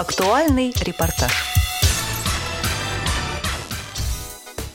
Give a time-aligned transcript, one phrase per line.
[0.00, 1.30] Актуальный репортаж.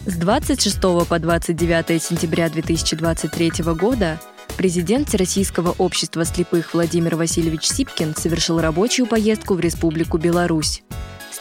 [0.05, 4.19] С 26 по 29 сентября 2023 года
[4.55, 10.83] президент Российского общества слепых Владимир Васильевич Сипкин совершил рабочую поездку в Республику Беларусь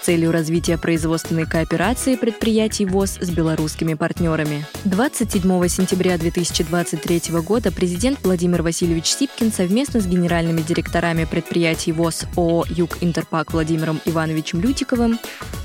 [0.04, 4.66] целью развития производственной кооперации предприятий ВОЗ с белорусскими партнерами.
[4.84, 12.66] 27 сентября 2023 года президент Владимир Васильевич Сипкин совместно с генеральными директорами предприятий ВОЗ ООО
[12.68, 15.18] «Юг Интерпак» Владимиром Ивановичем Лютиковым,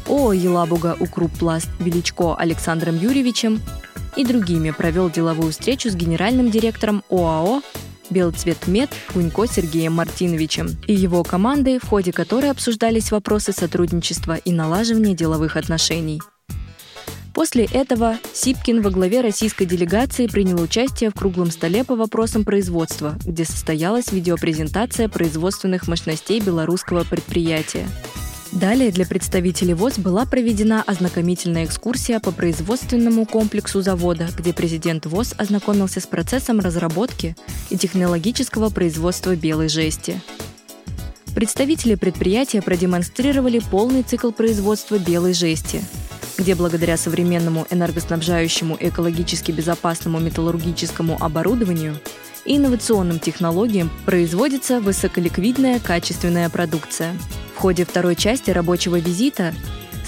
[0.07, 3.59] ООО «Елабуга Укруппласт» Величко Александром Юрьевичем
[4.16, 7.61] и другими провел деловую встречу с генеральным директором ОАО
[8.09, 15.13] Белцветмет Гунько Сергеем Мартиновичем и его командой, в ходе которой обсуждались вопросы сотрудничества и налаживания
[15.13, 16.22] деловых отношений.
[17.34, 23.17] После этого Сипкин во главе российской делегации принял участие в круглом столе по вопросам производства,
[23.23, 27.88] где состоялась видеопрезентация производственных мощностей белорусского предприятия–
[28.52, 35.36] Далее для представителей ВОЗ была проведена ознакомительная экскурсия по производственному комплексу завода, где президент ВОЗ
[35.38, 37.36] ознакомился с процессом разработки
[37.70, 40.20] и технологического производства белой жести.
[41.36, 45.83] Представители предприятия продемонстрировали полный цикл производства белой жести,
[46.39, 52.00] где благодаря современному энергоснабжающему экологически безопасному металлургическому оборудованию
[52.45, 57.14] и инновационным технологиям производится высоколиквидная качественная продукция–
[57.59, 59.53] в ходе второй части рабочего визита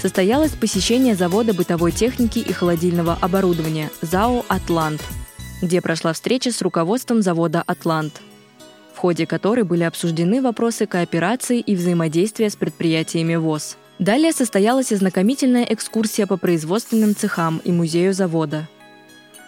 [0.00, 5.02] состоялось посещение завода бытовой техники и холодильного оборудования ЗАО «Атлант»,
[5.60, 8.22] где прошла встреча с руководством завода «Атлант»,
[8.94, 13.76] в ходе которой были обсуждены вопросы кооперации и взаимодействия с предприятиями ВОЗ.
[13.98, 18.66] Далее состоялась ознакомительная экскурсия по производственным цехам и музею завода.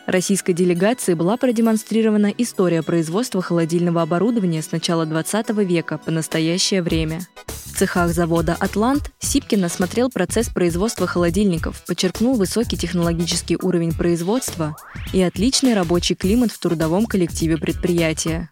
[0.05, 7.21] Российской делегации была продемонстрирована история производства холодильного оборудования с начала 20 века по настоящее время–
[7.75, 14.77] в цехах завода «Атлант» Сипкин осмотрел процесс производства холодильников, подчеркнул высокий технологический уровень производства
[15.13, 18.49] и отличный рабочий климат в трудовом коллективе предприятия.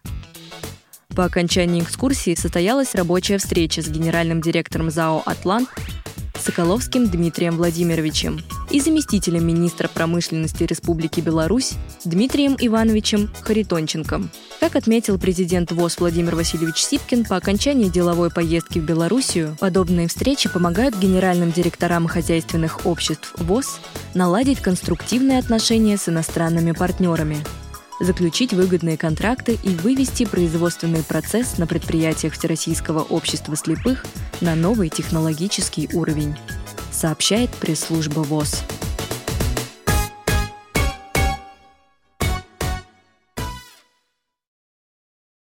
[1.15, 5.69] По окончании экскурсии состоялась рабочая встреча с генеральным директором ЗАО «Атлант»
[6.37, 8.41] Соколовским Дмитрием Владимировичем
[8.73, 11.73] и заместителем министра промышленности Республики Беларусь
[12.03, 14.31] Дмитрием Ивановичем Харитонченком.
[14.59, 20.49] Как отметил президент ВОЗ Владимир Васильевич Сипкин, по окончании деловой поездки в Белоруссию подобные встречи
[20.49, 23.79] помогают генеральным директорам хозяйственных обществ ВОЗ
[24.15, 27.37] наладить конструктивные отношения с иностранными партнерами,
[27.99, 34.03] заключить выгодные контракты и вывести производственный процесс на предприятиях Всероссийского общества слепых
[34.41, 36.35] на новый технологический уровень,
[36.93, 38.63] сообщает пресс-служба ВОЗ.